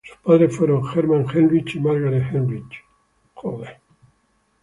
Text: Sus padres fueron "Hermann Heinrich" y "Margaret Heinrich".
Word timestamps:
Sus 0.03 0.17
padres 0.17 0.55
fueron 0.57 0.81
"Hermann 0.95 1.27
Heinrich" 1.29 1.75
y 1.75 1.79
"Margaret 1.79 2.23
Heinrich". 2.31 2.83